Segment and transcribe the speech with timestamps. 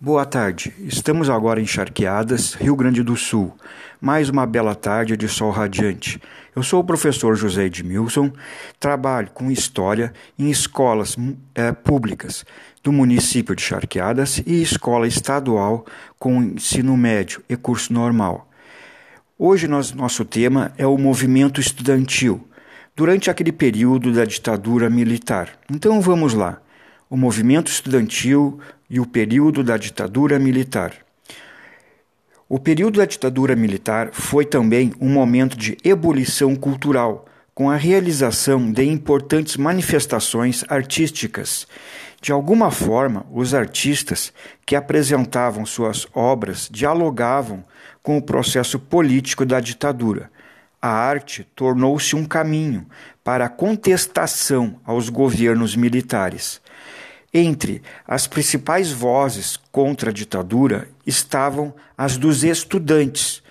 [0.00, 0.74] Boa tarde.
[0.80, 3.56] Estamos agora em Charqueadas, Rio Grande do Sul.
[4.00, 6.20] Mais uma bela tarde de sol radiante.
[6.54, 8.32] Eu sou o professor José Edmilson,
[8.78, 11.16] trabalho com História em escolas
[11.54, 12.44] é, públicas
[12.82, 15.86] do município de Charqueadas e escola estadual
[16.18, 18.50] com ensino médio e curso normal.
[19.38, 22.46] Hoje nós, nosso tema é o movimento estudantil,
[22.96, 25.50] durante aquele período da ditadura militar.
[25.70, 26.60] Então vamos lá.
[27.14, 28.58] O movimento estudantil
[28.90, 30.96] e o período da ditadura militar.
[32.48, 37.24] O período da ditadura militar foi também um momento de ebulição cultural,
[37.54, 41.68] com a realização de importantes manifestações artísticas.
[42.20, 44.32] De alguma forma, os artistas
[44.66, 47.64] que apresentavam suas obras dialogavam
[48.02, 50.32] com o processo político da ditadura.
[50.82, 52.84] A arte tornou-se um caminho
[53.22, 56.60] para a contestação aos governos militares.
[57.36, 63.42] Entre as principais vozes contra a ditadura estavam as dos estudantes,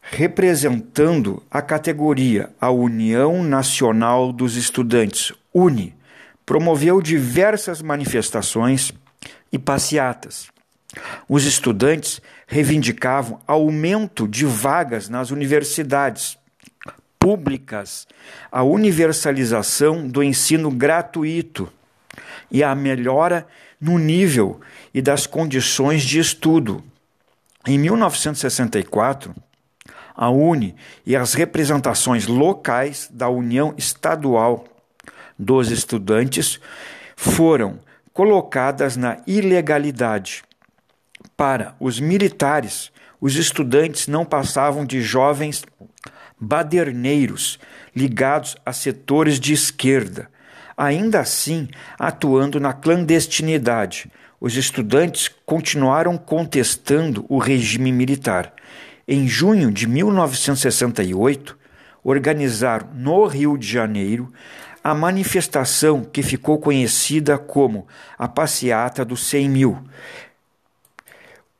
[0.00, 5.92] representando a categoria a União Nacional dos Estudantes, UNE,
[6.46, 8.92] promoveu diversas manifestações
[9.52, 10.46] e passeatas.
[11.28, 16.38] Os estudantes reivindicavam aumento de vagas nas universidades
[17.18, 18.06] públicas,
[18.52, 21.68] a universalização do ensino gratuito
[22.50, 23.46] e a melhora
[23.80, 24.60] no nível
[24.92, 26.82] e das condições de estudo.
[27.66, 29.34] Em 1964,
[30.14, 30.74] a UNE
[31.06, 34.64] e as representações locais da União Estadual
[35.38, 36.60] dos Estudantes
[37.16, 37.78] foram
[38.12, 40.42] colocadas na ilegalidade.
[41.36, 42.90] Para os militares,
[43.20, 45.64] os estudantes não passavam de jovens
[46.38, 47.58] baderneiros
[47.94, 50.30] ligados a setores de esquerda
[50.80, 54.10] ainda assim atuando na clandestinidade.
[54.40, 58.54] Os estudantes continuaram contestando o regime militar.
[59.06, 61.58] Em junho de 1968,
[62.02, 64.32] organizaram no Rio de Janeiro
[64.82, 69.78] a manifestação que ficou conhecida como a Passeata dos 100 Mil,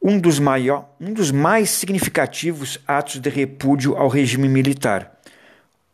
[0.00, 5.20] um dos, maior, um dos mais significativos atos de repúdio ao regime militar.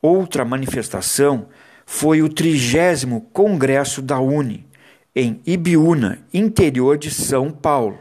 [0.01, 1.49] Outra manifestação
[1.87, 4.67] foi o trigésimo Congresso da Uni,
[5.15, 8.01] em Ibiúna, interior de São Paulo.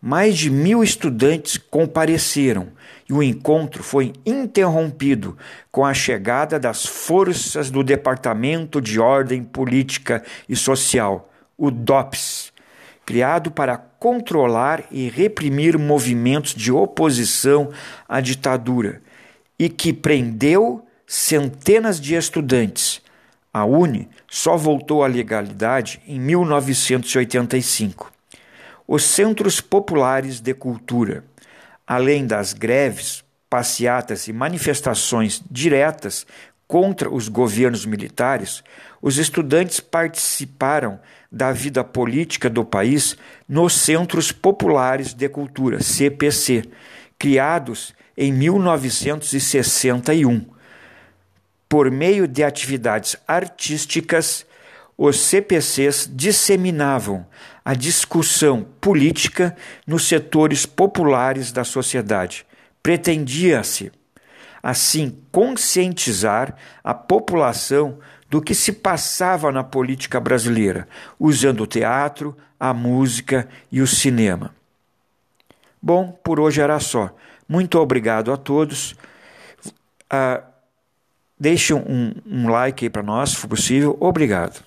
[0.00, 2.68] Mais de mil estudantes compareceram
[3.08, 5.36] e o encontro foi interrompido
[5.72, 12.52] com a chegada das forças do Departamento de Ordem Política e Social, o DOPS,
[13.06, 17.70] criado para controlar e reprimir movimentos de oposição
[18.06, 19.00] à ditadura,
[19.58, 23.03] e que prendeu centenas de estudantes
[23.54, 28.12] a UNE só voltou à legalidade em 1985.
[28.84, 31.24] Os centros populares de cultura,
[31.86, 36.26] além das greves, passeatas e manifestações diretas
[36.66, 38.64] contra os governos militares,
[39.00, 40.98] os estudantes participaram
[41.30, 43.16] da vida política do país
[43.48, 46.64] nos Centros Populares de Cultura, CPC,
[47.16, 50.53] criados em 1961
[51.74, 54.46] por meio de atividades artísticas,
[54.96, 57.26] os CPCs disseminavam
[57.64, 62.46] a discussão política nos setores populares da sociedade.
[62.80, 63.90] Pretendia-se,
[64.62, 67.98] assim, conscientizar a população
[68.30, 70.86] do que se passava na política brasileira,
[71.18, 74.54] usando o teatro, a música e o cinema.
[75.82, 77.12] Bom, por hoje era só.
[77.48, 78.92] Muito obrigado a todos.
[80.04, 80.53] Uh,
[81.44, 83.98] Deixe um, um like aí para nós, se for possível.
[84.00, 84.64] Obrigado.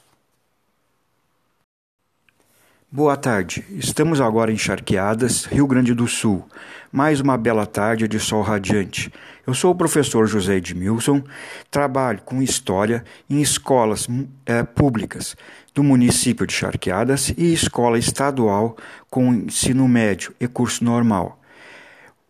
[2.91, 3.65] Boa tarde.
[3.71, 6.47] Estamos agora em Charqueadas, Rio Grande do Sul.
[6.91, 9.11] Mais uma bela tarde de sol radiante.
[9.47, 11.23] Eu sou o professor José Edmilson,
[11.71, 14.07] trabalho com História em escolas
[14.45, 15.35] é, públicas
[15.73, 18.77] do município de Charqueadas e escola estadual
[19.09, 21.41] com ensino médio e curso normal.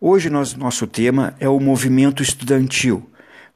[0.00, 3.06] Hoje nós, nosso tema é o movimento estudantil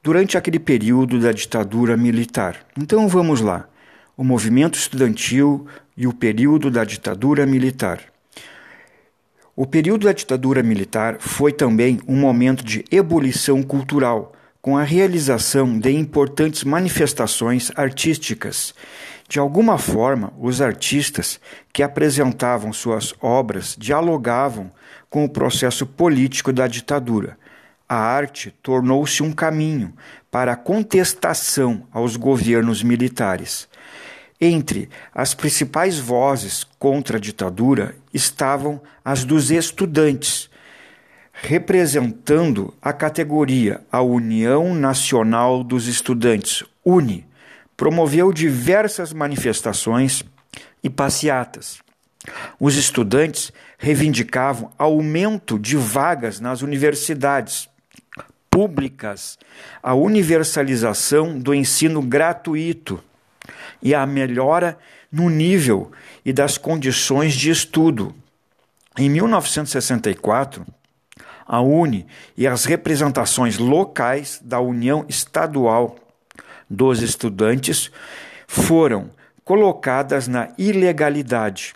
[0.03, 2.65] durante aquele período da ditadura militar.
[2.77, 3.67] Então vamos lá.
[4.17, 5.65] O movimento estudantil
[5.95, 8.01] e o período da ditadura militar.
[9.55, 15.77] O período da ditadura militar foi também um momento de ebulição cultural, com a realização
[15.77, 18.73] de importantes manifestações artísticas.
[19.27, 21.39] De alguma forma, os artistas
[21.71, 24.71] que apresentavam suas obras dialogavam
[25.09, 27.37] com o processo político da ditadura
[27.93, 29.93] a arte tornou-se um caminho
[30.31, 33.69] para a contestação aos governos militares.
[34.41, 40.49] Entre as principais vozes contra a ditadura estavam as dos estudantes,
[41.31, 47.27] representando a categoria a União Nacional dos Estudantes, UNE,
[47.77, 50.23] promoveu diversas manifestações
[50.83, 51.77] e passeatas.
[52.59, 57.69] Os estudantes reivindicavam aumento de vagas nas universidades
[58.53, 59.39] públicas,
[59.81, 63.03] a universalização do ensino gratuito
[63.81, 64.77] e a melhora
[65.11, 65.91] no nível
[66.23, 68.13] e das condições de estudo.
[68.95, 70.63] Em 1964,
[71.47, 72.05] a UNE
[72.37, 75.95] e as representações locais da União Estadual
[76.69, 77.91] dos Estudantes
[78.47, 79.09] foram
[79.43, 81.73] colocadas na ilegalidade.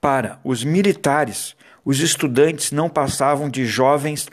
[0.00, 1.54] Para os militares,
[1.84, 4.28] os estudantes não passavam de jovens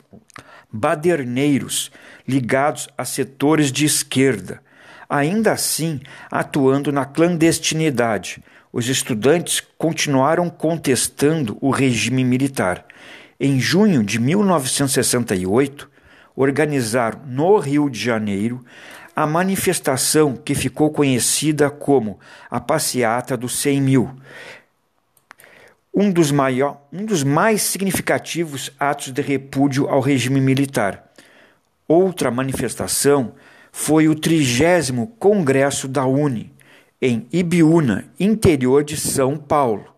[0.74, 1.92] baderneiros
[2.26, 4.60] ligados a setores de esquerda,
[5.08, 8.42] ainda assim atuando na clandestinidade.
[8.72, 12.84] Os estudantes continuaram contestando o regime militar.
[13.38, 15.88] Em junho de 1968,
[16.34, 18.64] organizaram no Rio de Janeiro
[19.14, 22.18] a manifestação que ficou conhecida como
[22.50, 24.10] a Passeata dos 100 Mil,
[25.94, 31.12] um dos, maior, um dos mais significativos atos de repúdio ao regime militar.
[31.86, 33.34] Outra manifestação
[33.70, 36.52] foi o trigésimo Congresso da UNE,
[37.00, 39.94] em Ibiúna, interior de São Paulo.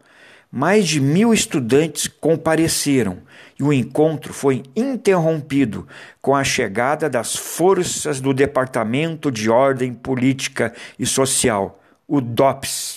[0.51, 3.19] Mais de mil estudantes compareceram
[3.59, 5.87] e o encontro foi interrompido
[6.21, 12.96] com a chegada das forças do Departamento de Ordem Política e Social, o DOPS,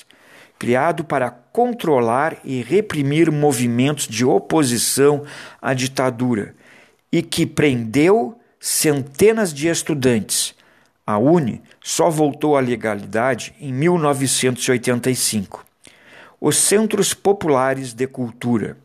[0.60, 5.24] criado para controlar e reprimir movimentos de oposição
[5.62, 6.54] à ditadura
[7.12, 10.54] e que prendeu centenas de estudantes.
[11.08, 15.66] A UNE só voltou à legalidade em 1985
[16.42, 18.78] os centros populares de cultura,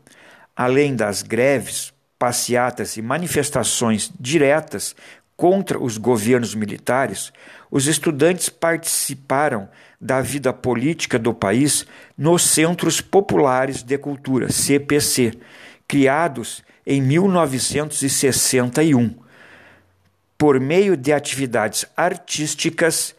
[0.55, 4.95] além das greves, passeatas e manifestações diretas
[5.35, 7.33] contra os governos militares,
[7.69, 9.67] os estudantes participaram
[9.99, 11.85] da vida política do país
[12.17, 15.33] nos Centros Populares de Cultura, CPC,
[15.87, 19.15] criados em 1961.
[20.37, 23.15] Por meio de atividades artísticas,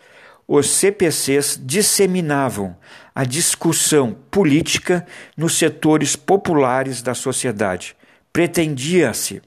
[0.47, 2.77] os CPCs disseminavam
[3.15, 5.05] a discussão política
[5.37, 7.97] nos setores populares da sociedade.
[8.33, 9.43] Pretendia-se,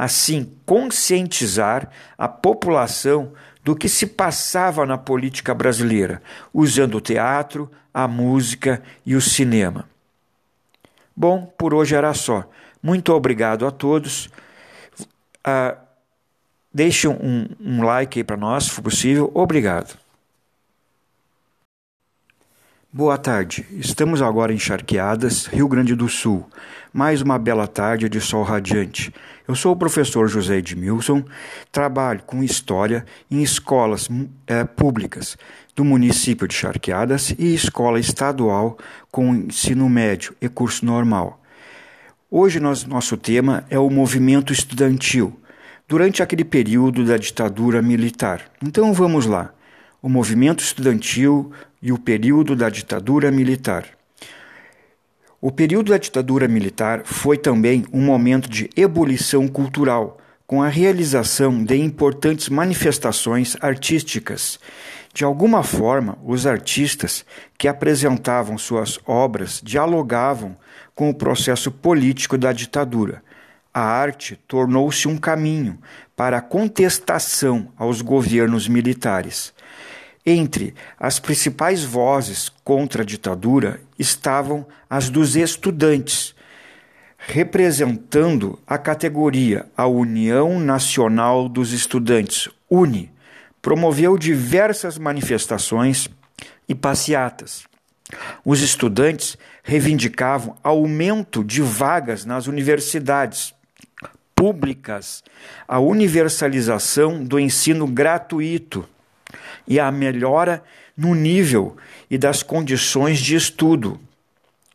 [0.00, 6.22] assim, conscientizar a população do que se passava na política brasileira,
[6.54, 9.86] usando o teatro, a música e o cinema.
[11.14, 12.48] Bom, por hoje era só.
[12.82, 14.30] Muito obrigado a todos.
[15.46, 15.76] Uh,
[16.72, 19.30] deixe um, um like aí para nós, se for possível.
[19.34, 19.99] Obrigado.
[22.92, 23.64] Boa tarde.
[23.70, 26.44] Estamos agora em Charqueadas, Rio Grande do Sul.
[26.92, 29.14] Mais uma bela tarde de sol radiante.
[29.46, 31.22] Eu sou o professor José Edmilson,
[31.70, 34.08] trabalho com História em escolas
[34.44, 35.38] é, públicas
[35.76, 38.76] do município de Charqueadas e escola estadual
[39.08, 41.40] com ensino médio e curso normal.
[42.28, 45.38] Hoje nós, nosso tema é o movimento estudantil,
[45.86, 48.50] durante aquele período da ditadura militar.
[48.60, 49.52] Então vamos lá
[50.02, 51.52] o movimento estudantil
[51.82, 53.86] e o período da ditadura militar.
[55.40, 61.62] O período da ditadura militar foi também um momento de ebulição cultural, com a realização
[61.64, 64.58] de importantes manifestações artísticas.
[65.14, 67.24] De alguma forma, os artistas
[67.56, 70.56] que apresentavam suas obras dialogavam
[70.94, 73.22] com o processo político da ditadura.
[73.72, 75.78] A arte tornou-se um caminho
[76.16, 79.54] para a contestação aos governos militares.
[80.24, 86.34] Entre as principais vozes contra a ditadura estavam as dos estudantes,
[87.16, 93.10] representando a categoria a União Nacional dos Estudantes, UNE,
[93.62, 96.08] promoveu diversas manifestações
[96.68, 97.64] e passeatas.
[98.44, 103.54] Os estudantes reivindicavam aumento de vagas nas universidades
[104.34, 105.22] públicas,
[105.68, 108.86] a universalização do ensino gratuito
[109.66, 110.62] e a melhora
[110.96, 111.76] no nível
[112.10, 114.00] e das condições de estudo.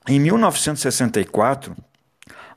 [0.08, 1.76] Em 1964,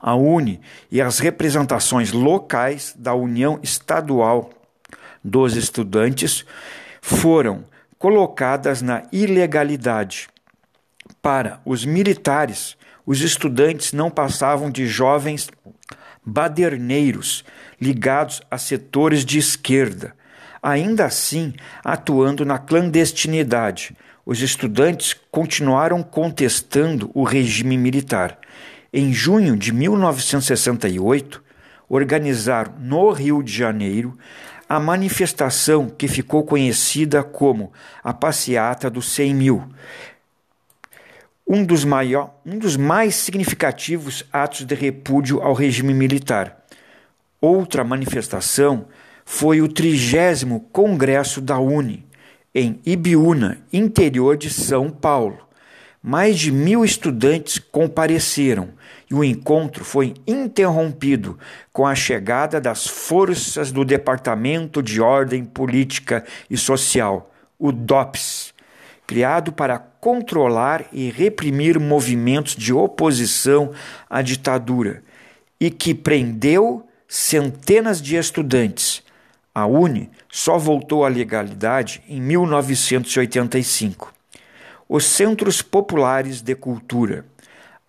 [0.01, 4.49] a UNE e as representações locais da União Estadual
[5.23, 6.45] dos Estudantes
[7.01, 7.65] foram
[7.97, 10.29] colocadas na ilegalidade.
[11.21, 15.49] Para os militares, os estudantes não passavam de jovens
[16.25, 17.43] baderneiros
[17.81, 20.15] ligados a setores de esquerda,
[20.61, 23.95] ainda assim atuando na clandestinidade.
[24.25, 28.37] os estudantes continuaram contestando o regime militar.
[28.93, 31.43] Em junho de 1968,
[31.89, 34.15] organizaram no Rio de Janeiro
[34.67, 37.73] a manifestação que ficou conhecida como
[38.03, 39.67] a Passeata dos 100 Mil,
[41.47, 46.63] um dos, maior, um dos mais significativos atos de repúdio ao regime militar.
[47.41, 48.85] Outra manifestação
[49.31, 52.03] foi o trigésimo Congresso da UNE,
[52.53, 55.37] em Ibiúna, interior de São Paulo.
[56.01, 58.69] Mais de mil estudantes compareceram
[59.09, 61.37] e o encontro foi interrompido
[61.71, 68.51] com a chegada das forças do Departamento de Ordem Política e Social, o DOPS,
[69.05, 73.73] criado para controlar e reprimir movimentos de oposição
[74.09, 75.03] à ditadura
[75.59, 79.07] e que prendeu centenas de estudantes.
[79.53, 84.13] A UNE só voltou à legalidade em 1985.
[84.87, 87.25] Os Centros Populares de Cultura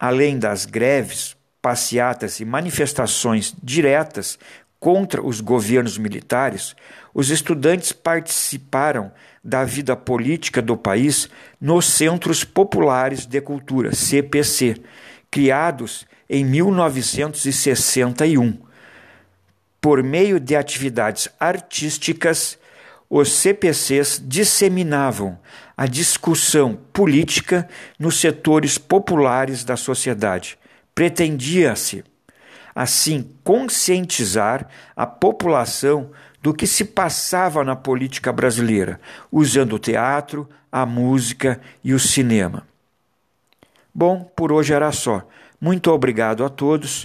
[0.01, 4.39] além das greves, passeatas e manifestações diretas
[4.79, 6.75] contra os governos militares,
[7.13, 9.13] os estudantes participaram
[9.45, 11.29] da vida política do país
[11.61, 14.81] nos Centros Populares de Cultura, CPC,
[15.31, 18.57] criados em 1961.
[19.81, 22.59] Por meio de atividades artísticas,
[23.09, 25.39] os CPCs disseminavam
[25.77, 27.69] a discussão política
[27.99, 30.59] nos setores populares da sociedade.
[30.95, 32.05] Pretendia-se,
[32.75, 36.11] assim, conscientizar a população
[36.43, 39.01] do que se passava na política brasileira,
[39.33, 42.67] usando o teatro, a música e o cinema.
[43.93, 45.27] Bom, por hoje era só.
[45.61, 47.05] Muito obrigado a todos.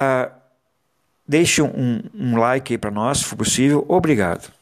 [0.00, 0.30] Uh,
[1.28, 3.84] deixe um, um like aí para nós, se for possível.
[3.88, 4.55] Obrigado.